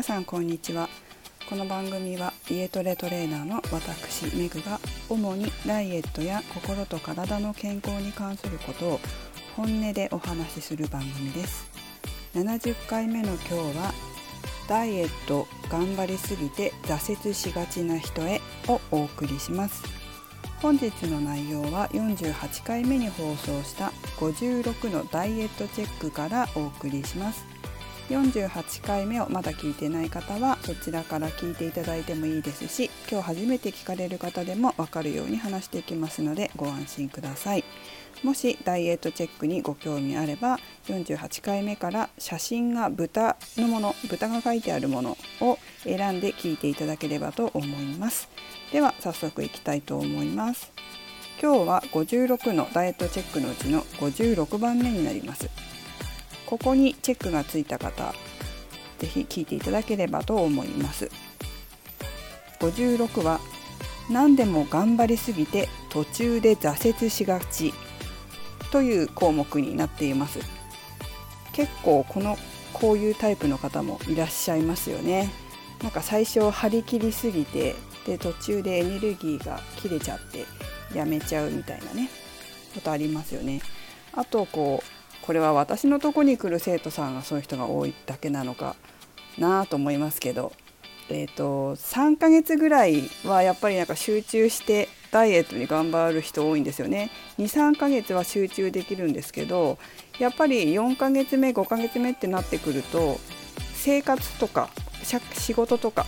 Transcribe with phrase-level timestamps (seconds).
[0.00, 0.88] 皆さんこんにちは。
[1.46, 4.80] この番組は家トレトレーナーの私メグが
[5.10, 9.00] 主にダイエットや心と体の健康に関することを
[9.56, 11.70] 本音でお話しする番組です。
[12.32, 13.92] 70回目の今日は
[14.66, 19.84] ダイエット頑張りすぎて挫折しがちな人へをお送りします。
[20.62, 27.59] 本日の内容は48回目に放送した56のダイエットチェックからお送りします。
[28.10, 37.64] 48回目をまだ聞いてない方はそちらから聞いていただいてもいいですし今日初めて聞かれる方でも分かるように話していきますのでご安心ください。
[38.22, 48.28] もしダイエットチェックにご興味あれば48回目から写真が豚のもの豚が書いてあるものを選んで聞いていただければと思います。
[48.72, 50.70] では早速いきたいと思います。
[51.40, 55.48] 今日は56のダイエットチェックのうちの56番目になります。
[56.50, 58.12] ここにチェックがついた方
[58.98, 61.08] 是非聞いていただければと思います。
[62.58, 63.38] 56は
[64.10, 67.72] 何でも頑張りすぎて途中で挫折しがち
[68.72, 70.40] という項目になっています。
[71.52, 72.36] 結構この
[72.72, 75.30] こういうタイプの方もいらっしゃいますよね。
[75.82, 80.44] なんか最初張り切りすぎてで途中でエネルギーが切れちゃって
[80.98, 82.10] やめちゃうみたいなね
[82.74, 83.62] ことありますよね。
[84.12, 84.99] あとこう
[85.30, 88.74] これは私のとこに来る生徒さんがそういう人が多いだけなのか
[89.38, 90.52] なと思いますけど、
[91.08, 99.78] えーと、3ヶ月ぐらいはやっぱりなんか集中してダイエットに頑張る人多いんですよね23ヶ月は集中できるんですけど
[100.18, 103.20] やっぱり4ヶ月目5ヶ月目ってなってくると
[103.74, 104.68] 生活とか
[105.34, 106.06] 仕事とか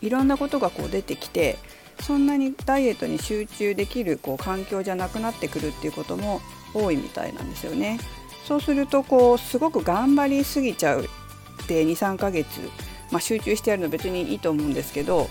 [0.00, 1.58] いろんなことがこう出てきて
[2.00, 6.40] そんなにダイエットに集中できるこう環境じゃなくなってくるっていうことも
[6.74, 7.98] 多いみたいなんですよね。
[8.44, 12.60] そうするとこうすごく頑張りすぎちゃうって23ヶ月、
[13.10, 15.28] まあ、集中してやるの別にいいと思うんですけど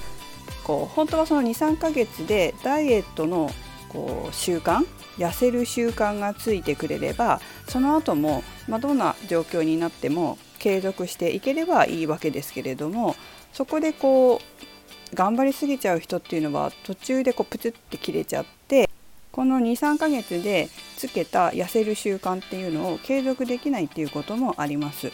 [0.63, 3.49] こう本当はその23ヶ月でダイエットの
[3.89, 4.85] こう習慣
[5.17, 13.15] 痩せる習慣がついてくれればその後も、まあ、どんな状況になっても継続していければいいわけですけれども
[13.51, 18.89] そこでこう頑張りすぎちゃう人っていうのは途中でこうプツって切れちゃって
[19.31, 20.69] この23ヶ月で
[21.07, 25.11] つけた痩せる習慣っていうのを継続できないっていうこともあります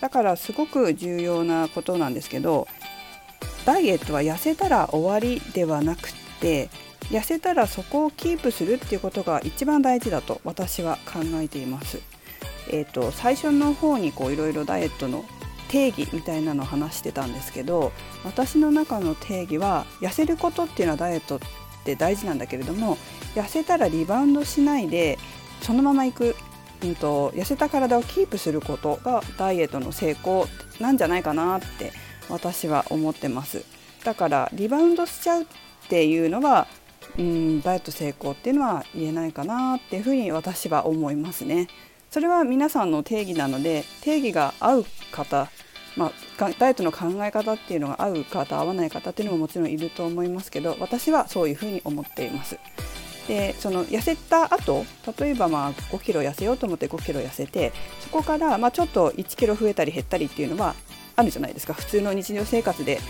[0.00, 2.66] だからすごく重要なことなんですけど
[3.64, 6.70] ダイエットは痩せたら終わりではなくって
[7.10, 12.00] 痩せたらそこをキープするっていうことが一番大事だと私は考えています。
[12.70, 15.24] えーと、最初の方にいろいろダイエットの
[15.68, 17.92] 定義みたいなのを話してたんですけど
[18.24, 21.40] 私の中の定義は痩せることっていうのはダイエット
[21.94, 22.98] って大事なんだけれども
[23.34, 25.18] 痩せたらリバウンドしないで
[25.62, 26.36] そのままいく、
[26.82, 30.46] うんと、痩せた体をキープすることがダイエットの成功
[30.80, 31.92] なんじゃないかなって
[32.28, 33.64] 私は思ってます。
[34.04, 35.46] だからリバウンドしちゃうっ
[35.88, 36.68] ていうのは
[37.18, 41.68] うんダイエット成功っていうのは言えないかなっていうふうに私は思いますね。
[42.10, 45.50] それは皆さんの定義なので定義が合う方
[45.98, 52.58] まあ、ダイエットの考え方っていうのが合う方合わない方っていうのももちろんいると思いますけど私はそういうふうに思っています。
[53.26, 54.86] でその痩せた後
[55.18, 60.74] 例えばまあ5キロ痩せようと思って5キロ痩せてそこからまちょっと1キロ増えたり減ったりっていうのは
[61.14, 61.74] あるじゃないですか。
[61.74, 63.00] 普通の日常生活で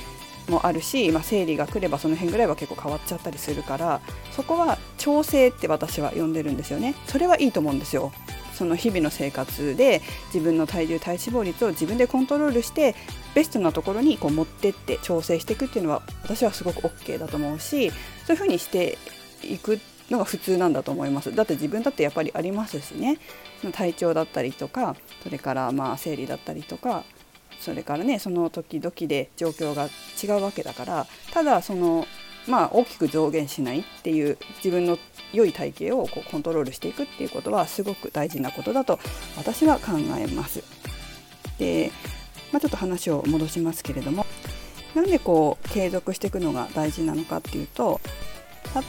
[0.49, 4.01] もあるし、まあ、生理が来ればその辺ぐらいは結構変わっちゃったりするから
[4.33, 6.95] そこは調整って私は呼んでるんですよね。
[7.07, 8.13] それはいいと思うんですよ。
[8.59, 10.03] その日々の生活で
[10.35, 12.97] 自分の体重体脂肪率を自分でコントロールして
[13.35, 17.91] ベストなところにこう持ってって調整していくっていうのは私はすごく OK だと思うし
[18.27, 18.99] そういうふうにして
[19.45, 19.79] いく
[20.11, 21.35] のが普通なんだと思います。
[21.35, 23.19] だって自分だってやっぱりありますしね。
[23.73, 27.05] 体調だったりとかそれからまあ生理だったりとか
[27.61, 29.89] それからねその時々で状況が
[30.23, 32.07] 違うわけだからただその
[32.49, 34.99] まあ大きく増減しないっていう自分の
[35.33, 38.99] 良い体型をこうコントロールしていくっていうことはすごく大事なことだと
[39.37, 40.63] 私は考えます。
[41.59, 41.91] で、
[42.53, 44.27] まあ、ちょっと話を戻しますけれども
[44.95, 48.01] なんでこう継続していくのが大事なのかっていうと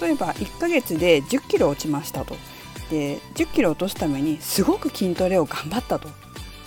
[0.01, 2.35] 例えば1ヶ月で1 0キロ落ちましたと。
[2.89, 6.09] で1 0キロ落とすためにすごく筋トレを頑張ったと。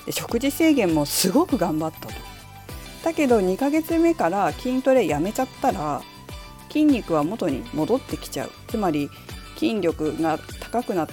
[0.06, 2.14] で食事制限もすごく頑張ったと。
[3.04, 6.02] だけど2ヶ月目から筋トレやめちゃったら
[6.72, 8.50] 筋肉は元に戻ってきちゃう。
[8.68, 9.10] つまり
[9.56, 11.06] 筋力が高くな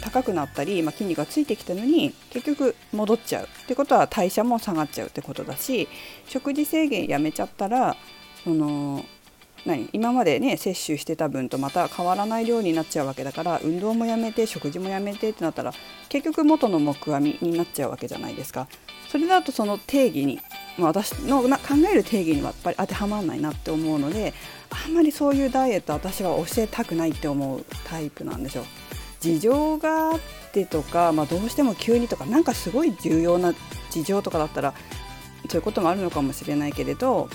[0.00, 3.44] 高くなったり、まあ、筋肉がついてきたのに結局戻っちゃう。
[3.44, 5.88] ってことは代謝も下がっちゃうってことだし
[6.26, 7.96] 食事制限やめちゃったら
[8.44, 9.04] その
[9.66, 9.88] 何？
[9.92, 15.72] 今までね摂取してた分とまた変わらない量になっちゃうわけだから運動もやめて食事もやめてってなったら
[16.08, 18.68] 結局元の木阿弥になっちゃうわけじゃないですか。
[19.08, 20.38] それだとその定義に、
[20.78, 21.48] 私の考
[21.90, 24.34] える定義にはやっぱり当てはまらないなって思うので
[24.84, 28.64] あんまりそういうダイエット私は教えたくないって思うタイプなんですよ。
[29.20, 30.20] 事情があっ
[30.52, 33.54] てとか、まあ、どうしても急にとかなんかすごい重要な
[33.90, 34.74] 事情とかだったら
[35.48, 37.28] そういうこともあるのかもしれないけれど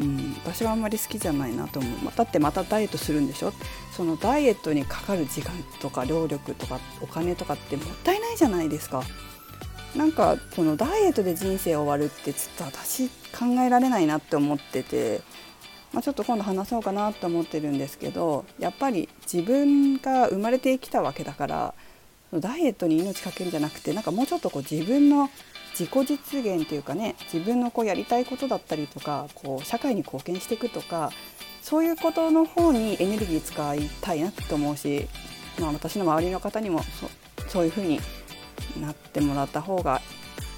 [0.00, 2.12] うん、私はあんまり好きじゃないなと思う。
[2.14, 3.52] だってまたダイエットするんでしょ？
[3.92, 9.02] そのダイエットにかかる時間とか労力とかお金とかってもったいないじゃないですか。
[9.96, 15.22] なんかこのダイエットで人生終わるってちょっと私考えられないなって思ってて、
[15.92, 21.74] まあ、ちょっと今度話そうかなと思ってるんですけどやっぱり自分が生まれてきたわけだから
[22.34, 25.30] ダイエットに命かけるんじゃなくてなんかもうちょっとこう自分の
[25.78, 31.10] 自己実現っていうかね自分のこうやりたいことだったりとかこう社会に貢献していくとか
[31.62, 35.06] そういうことの方にエネルギー使いたいなと思うし、
[35.60, 36.80] まあ、私の周りの方にも
[37.48, 38.00] そういう風に
[38.80, 40.00] なってもらった方が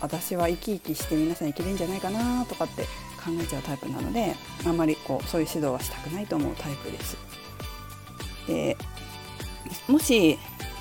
[0.00, 2.82] 私は生き生きして皆さん生きれるんじゃないかなとかって
[3.22, 4.34] 考えちゃうタイプなので
[4.64, 7.16] あんまりこうそういう指導はしたくないと思うタイプです。
[8.46, 8.76] で
[9.88, 10.38] もし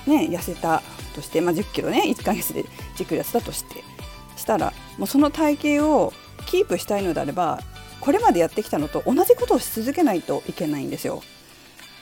[0.08, 0.82] ね痩せた
[1.16, 2.66] として、まあ、1 0キロね1ヶ月で1
[3.04, 3.84] 0キロ痩せたとして
[4.36, 6.14] したらもうその体型を
[6.46, 7.60] キープしたいのであれば
[8.00, 11.22] これまでやってきたのと同じことをし続けないといけないんですよ。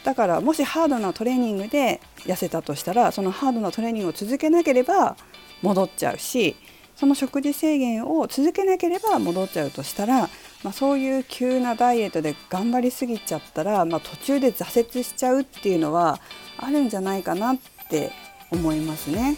[0.04, 5.18] だからもしハードなトレーニングで痩せたとしたらそのハードなトレーニングを続けなければ
[5.62, 6.56] 戻っちゃうし
[6.96, 10.30] その食事制限を続けなければ戻っちゃうとしたら、
[10.64, 16.22] まあ、そういう急なダイエットで頑張りすぎちゃったら、まあ、途中で挫折しちゃうっていうのは
[16.58, 18.12] あるんじゃないかなってって
[18.52, 19.38] 思いますね。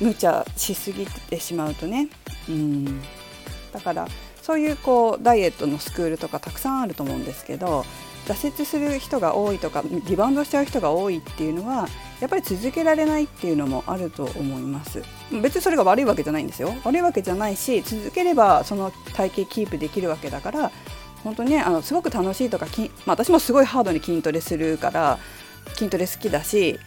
[0.00, 2.08] 無茶しすぎてしまうとね。
[2.48, 3.02] うん。
[3.72, 4.08] だから
[4.42, 7.84] そういうこうダイエットのスクールとかたくさんあると思うんですけど
[8.26, 11.88] 挫折する人が多いとかリバウンドしちゃう人が多いっていうのは
[12.20, 15.02] やっぱり続けられないっていうのもあると思います。
[15.42, 16.74] 別にそれが悪いわけじゃないんですよ。
[16.84, 20.70] 悪いわけじゃないし続ければその体型キープできるわけだから
[21.24, 25.18] 本当にねあのすごく楽しいとかまあ、私もすごいハードに筋トレするから
[25.74, 26.78] 筋トレ好きだし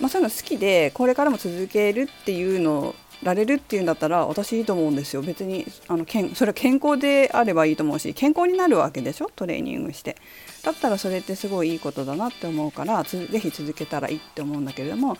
[0.00, 5.22] まあ、そういうの好きでこれからも続けるっていうのられるっていうんだったら私いいと思うんですよ。
[5.22, 9.30] 別にあのけんそれは健康であればいいと思うし健康になるわけでしょ？
[9.34, 10.16] トレーニングして。
[10.62, 15.16] だったらそれってすごいいいことだなって思うからぜひ続けたらいいって思うんだけれども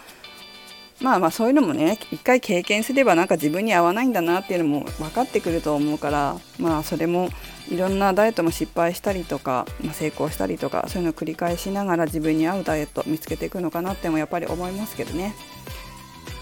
[1.00, 7.29] まあまあそういうのもね一回経験すればなんか自分に合わないんだなっていうのも分かってくると思うからまあそれも
[7.69, 15.35] いろんなダイエットも失敗したりとか、まあ、成功したりとかそういうのを繰り返しながら自分に合うダイエット見つけていくのかなってもやっぱり思いますけどね。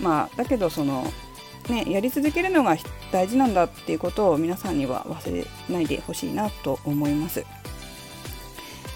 [0.00, 1.06] まあ、だけどその
[1.68, 2.76] ね、やり続けるのが
[3.12, 7.44] 大事なんだっていうことを皆さんには忘れないでほしいなと思います。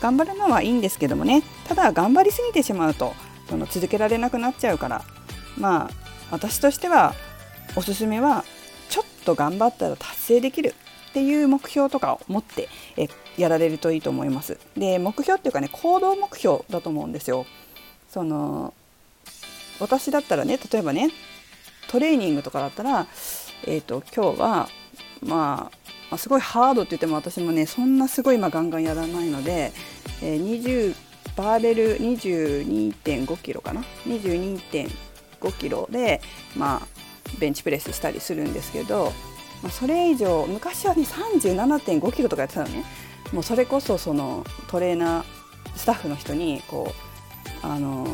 [0.01, 3.15] 頑張るのはいいんですけどもねただ頑張りすぎてしまうと
[3.49, 5.03] その続けられなくなっちゃうから
[5.57, 5.91] まあ
[6.31, 7.15] 私としては
[7.77, 8.45] おすすめは
[8.89, 10.75] ちょっと頑張ったら達成できる
[11.11, 14.59] っていう目標とかを持ってえやられるといいと思います。
[14.77, 17.47] で目標っていうかね行動目標だと思うんですよ。
[18.09, 18.75] その
[19.81, 21.11] 私だったらね例えばね
[21.89, 23.07] トレーニングとかだったら、
[23.65, 24.69] えーと、今日は、
[25.23, 25.79] まあ、
[26.11, 29.73] まあすごいハードって言っても私もねそんなすごい今ガンガンやらないので、
[30.23, 30.95] えー、20
[31.37, 35.06] バーベル22.5キロかな？22.5
[35.49, 36.21] 5キロで、
[36.57, 36.89] まあ、
[37.39, 39.13] ベンチプレスしたりするんですけど、
[39.63, 42.85] まあ、それ以上昔はね37.5キロとかやってたのね。
[43.33, 45.25] もうそれこそそのトレーナー
[45.75, 46.93] スタッフの人にこ
[47.63, 48.07] うあの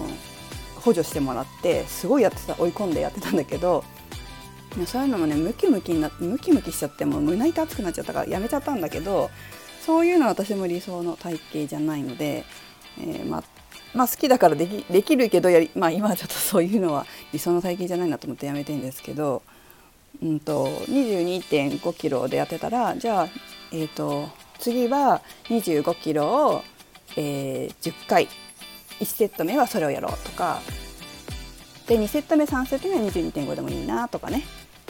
[0.77, 3.85] 補助してもらってすごいやってた追い込んでやってたんだけど
[4.87, 9.31] そういうのもねムキムキになムキムキしちゃっても胸板熱くなっちゃったからやめちゃったんだけど
[9.85, 12.45] そういうのは私も理想の体型じゃないので、
[12.99, 13.45] えー、ま、
[13.95, 19.43] まあ、好きだからできできるけどやり、まあ、今はちょっとそういうのは理想の体型じゃないなと思ってやめてんですけど、
[20.23, 23.29] うんと、22.5キロでやってたらじゃあ、
[23.71, 26.63] えーと、次は25キロを、
[27.17, 28.29] えー、10回。
[29.01, 30.61] 1セット目はそれをやろうとか。
[31.87, 34.45] で2セット目3セット目は22.5でもいいなとかね。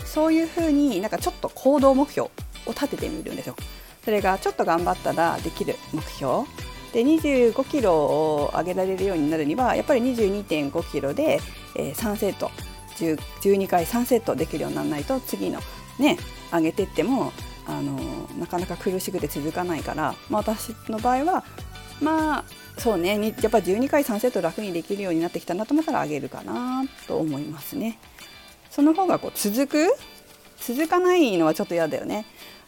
[0.04, 2.28] そういうふうになんかちょっと行動目標
[2.66, 3.56] を立ててみるんですよ。
[4.04, 6.44] それがちょっと頑張ったらできる目標。
[6.92, 11.40] で25キロを上げられるようになるにはやっぱり22.5キロで、
[11.76, 12.50] えー、3セット
[12.98, 15.60] 12回3セットできるようにならないと次の
[15.98, 16.18] ね
[16.52, 17.32] 上げてっても
[17.66, 17.98] あの
[18.38, 21.44] なかなか苦しくて続かないから、まあ、私の場合は
[22.00, 22.44] まあ
[22.78, 27.98] そうねやっぱ12回3セット楽にできるようになってきたなと思ったら上げるかなと思いますね。
[28.70, 29.94] その方がこう続く？
[30.58, 32.24] 続かないのはちょっと嫌だよね。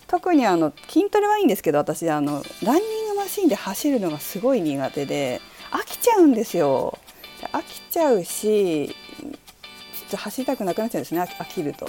[0.06, 5.40] 特にあの筋トレはいいんですけど私あのランニンマシンで走るのがすごい苦手で
[5.70, 6.98] 飽きちゃうんですよ。
[7.52, 8.94] 飽きちゃうしちょ
[10.08, 11.88] っと走りたくなくなっちゃうんですね飽きると。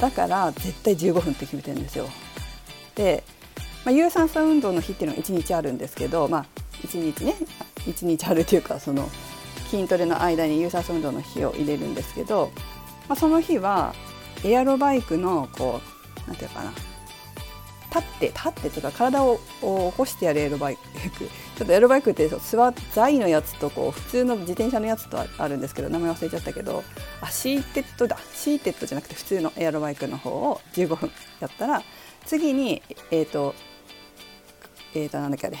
[0.00, 2.08] だから絶対15分って決めてるんですよ。
[2.96, 3.22] で、
[3.84, 6.46] まあ、有酸素運動の日っていうのが1日あるんですけどまあ
[6.82, 7.36] 1日ね
[7.86, 9.08] 1日あるというかその
[9.70, 12.50] 筋トレの間に有酸素運動の日を入れるんですけど、
[13.08, 13.94] まあ、その日は
[14.44, 16.72] エアロバイクのこう何て言うかな
[17.94, 20.82] 立って立ってとか体を起こしてやるエロバイク。
[21.56, 22.38] ちょっとエアロバイクって座
[22.92, 26.82] 座位のやつとこう普通の自転車のやつとあるんですけど名前忘れちゃったけど
[27.20, 28.18] あシーテッドだ。
[28.34, 31.82] シーテッドじゃなくて普通のエアロバイクの方を15分やったら
[32.26, 33.54] 次にえっ、ー、と
[34.94, 35.58] えっ、ー、となんだっけあれ。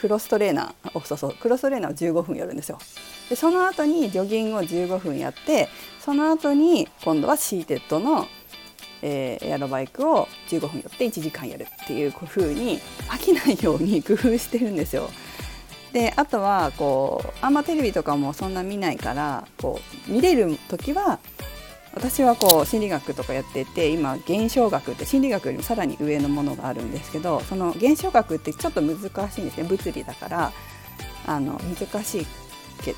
[0.00, 1.34] クロストレーナーそうそう。
[1.34, 2.78] クロストレーナーを15分やるんですよ。
[3.28, 5.68] でその後にジョギングを15分やって
[6.00, 8.26] その後に今度はシーテッドの、
[9.02, 12.78] えー、エアロバイクを15分やって1時間やるっていう風に
[13.08, 15.10] 飽きないように工夫してるんですよ。
[15.92, 21.18] であとはこうあんまテレビとかもそんな見ないからこう見れる時は
[21.94, 28.98] 私はこう心理学とかやってて今現象学って心理学よりもさらに上のものがあるんですけどその現象学ってちょっと難
[29.30, 30.52] しいんですね物理だから
[31.26, 32.26] あの難しい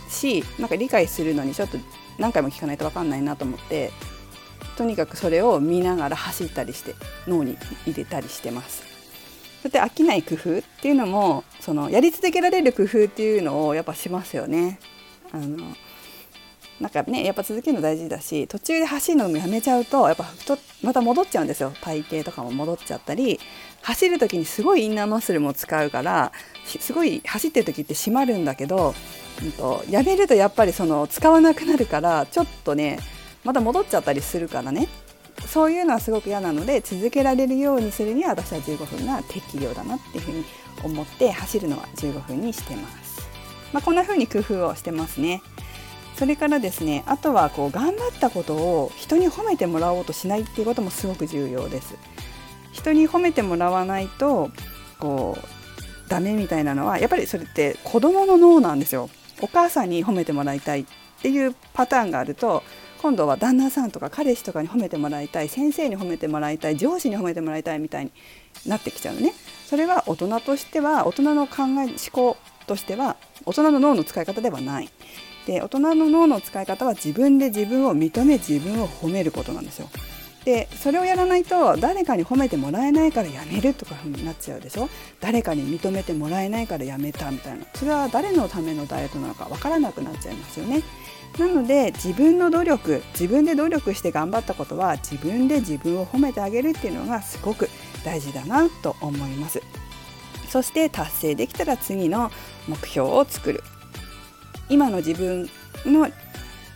[0.08, 1.78] しなんか理解するのにちょっと
[2.18, 3.90] 何回も聞かないと分かんないなと思って
[4.76, 6.94] とにかくそれを見ながら走ったりして
[7.26, 8.82] 脳に入れたりしてます。
[9.62, 14.80] そして飽きない工夫っていうのもそのやり続けられる工夫っていうのをやっぱしますよね。
[15.32, 15.56] あの
[16.80, 23.38] なんかねやっぱ続けるの大事だし途中で走るのもやめちゃうとやっぱ太また戻っちゃうんですよ体型とかも戻っちゃったり
[23.82, 26.32] 走る時にすごいインナーマッスルも使うから
[26.64, 28.94] すごい走ってる時って締まるんだけど、
[29.42, 32.98] うんと、やめるとやっぱりその使わなくなるからちょっとね
[33.44, 34.88] また戻っちゃったりするからね
[35.46, 40.44] そういうのはすごく嫌なので続けられるようにするには私は15分が適量だなっていうふうに
[40.84, 43.28] 思って走るのは15分にしてます。
[43.72, 45.42] まあ、こんな風に工夫をしてますね。
[46.16, 51.94] それからですねあとはこう頑張ったことを人に褒めてもらおうとしないっていうこともすごく重要です
[52.72, 54.50] 人に褒めてもらわないと
[55.00, 59.08] こうダメみたいなのはやっぱりそれって子供の脳なんですよ
[59.40, 60.84] お母さんに褒めてもらいたいっ
[61.22, 62.62] ていうパターンがあると
[63.02, 68.12] 今度は旦那さんとか彼氏とかに褒めてもらいたい先生に褒めてもらいたい上司に褒めてもらいたいみたいに
[68.64, 69.32] なってきちゃうのね。
[69.66, 72.36] それは大人としては大人の考え思考
[72.68, 74.88] としては大人の脳の使い方ではない。
[75.48, 79.88] で大人の脳の使い方は自分で自分を認め自分を褒めることなんですよ。
[80.44, 84.88] でそれをやらないと誰かに褒めてもらえないからやめるとかになっちゃうでしょ？
[85.20, 87.64] 誰かに認めてもらえないからやめたみたいな。
[87.74, 90.82] それは誰のためのダイエットなのかわからなくなっちゃいますよね。
[91.38, 97.70] なので自分の努力自分で努力して頑張ったことは自分で自分を褒めてあげるっていうのがすごく
[98.04, 99.62] 大事だなと思います。
[100.48, 102.30] そして達成できたら次の
[102.68, 103.62] 目標を作る。
[104.68, 105.48] 今の自分
[105.86, 106.08] の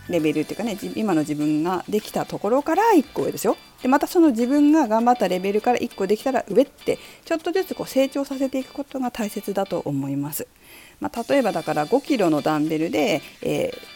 [0.08, 10.46] レベルっていうかね今の自分ができたところから1個上ですよでまたその自分が頑張ったレベルから1個できたら上ってちょっとずつこう成長させていくことが大切だと思います、
[11.00, 13.95] まあ、例えばだから5キロのダンベルで、えー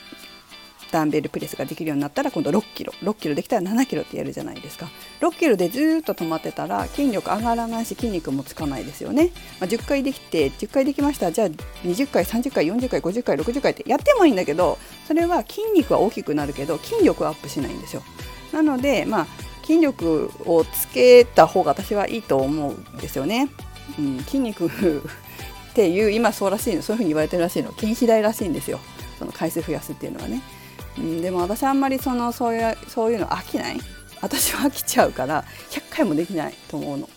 [0.90, 4.88] ダンベルプレスができるようになったら今度6キロ6キロできたら7キロってやるじゃないですか。
[5.20, 9.30] 6キロでずっと止まってたら筋力上がらないし筋肉もつかないですよね、
[9.60, 11.32] まあ、10回できて10回できました。
[11.32, 11.48] じゃあ
[11.84, 18.02] 20回30回40回50回60回ってやってもいいんだけどそれは筋肉は大きくなるけど筋力はアップしないんですよ。
[18.52, 19.26] なのでまあ
[19.64, 23.48] 筋力をつけた方が私はいいと思うんですよね、
[23.98, 24.66] うん、筋肉
[25.70, 27.72] っていう今そうらしいのそういうふうに言われてるらしいの。
[27.72, 28.80] 筋肥大らしいんですよ。
[29.18, 30.42] その回数増やすっていうのはね。
[30.98, 33.80] うん、でも私あんまりそのそういうそういうの飽きない
[34.20, 37.08] 私は飽きちゃうから100回もできないと思うの。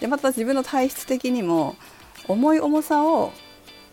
[0.00, 1.76] でまた自分の体質的にも
[2.28, 3.32] 重い重さを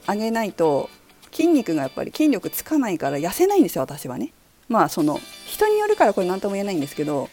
[0.08, 0.90] 上げないと
[1.32, 4.34] 筋肉がやっぱり筋力つかないから痩せないんですよ私はね。
[4.70, 7.30] まあその人によるからこれ何とも言えないんですけど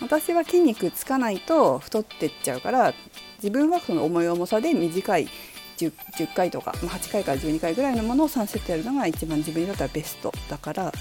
[0.00, 2.94] 私は筋肉つかないと太ってっちゃうから
[3.42, 5.28] 自分はその重い重さで短い
[5.76, 10.92] 10, 10回とか、ま、8回から12回ぐらいのものを3セットやるのが一番自分にとってはベストだから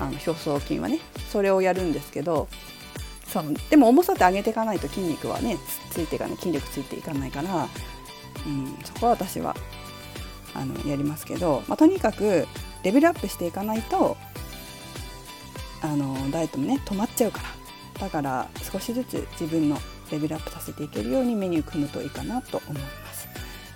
[0.00, 0.98] あの表層筋はね
[1.30, 2.48] それをやるんですけど
[3.26, 5.58] そのでも重さって上げていかないと筋肉はね
[5.90, 7.68] ついていかない筋力ついていかないから、
[8.46, 9.54] うん、そこは私は
[10.54, 12.48] あのやりますけど、まあ、とにかく
[12.82, 14.16] レベルアップしていかないと
[15.82, 17.60] あのダイエットもね止まっちゃうから。
[18.00, 19.76] だから少しずつ自分の
[20.10, 23.28] レベルアップさせていけるようにメニュー組むといいかなと思います。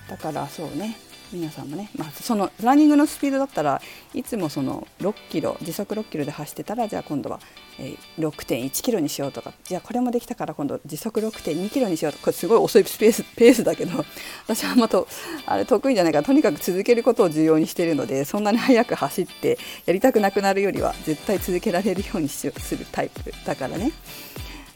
[0.08, 0.96] だからそうね。
[1.34, 3.82] 皆さんもね、まあ、そのランニングのスピードだったら
[4.14, 7.40] いつもその6キロ時速6キロで走ってたらじゃあ今度は、
[7.80, 14.04] え、6.1キロにしようとかじゃあこれもできたから今度時速6.2キロにしようとかすごい遅いスペースペースだけど
[14.46, 15.02] 私はあまた
[15.46, 22.52] あれ得意じゃないからとにかく続けることを重要にしているのでそんなに速く走ってやりたくなくなるよりは絶対続けられるようにする
[22.92, 23.92] タイプだからね。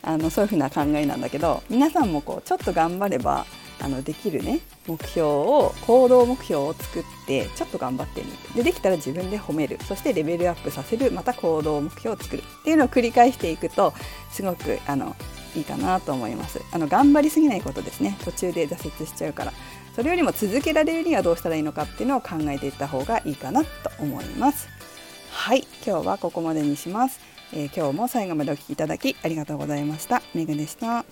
[0.00, 3.44] あのそういうふうな考えなんだけど皆さんもこうちょっと頑張れば
[3.80, 8.37] あのできるね目標を行動目標を作ってちょっと頑張ってみる。
[8.56, 9.78] でできたら自分で褒める。
[9.87, 11.12] そしてレベルアップさせる。
[11.12, 12.42] また行動目標を作る。
[12.42, 13.92] っていうのを繰り返していくと
[14.30, 15.14] すごくあの
[15.56, 16.61] いいかなと思います。
[16.73, 18.16] あの頑張りすぎないことですね。
[18.25, 19.52] 途中で挫折しちゃうから。
[19.94, 23.68] それよりも続けられるにはどうしたらいいのかっていうのを考えていった方がいいかなと
[23.99, 24.68] 思います。
[25.32, 25.66] はい。
[25.85, 27.18] 今日はここまでにします、
[27.52, 30.23] えー、今日も最後までお聴きいただきありがとうございました。
[30.35, 31.04] めぐでした。